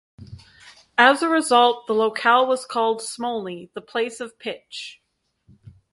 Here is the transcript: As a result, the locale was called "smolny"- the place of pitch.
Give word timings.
As 0.97 1.21
a 1.21 1.29
result, 1.29 1.85
the 1.85 1.93
locale 1.93 2.47
was 2.47 2.65
called 2.65 3.01
"smolny"- 3.03 3.69
the 3.75 3.81
place 3.81 4.19
of 4.19 4.39
pitch. 4.39 4.99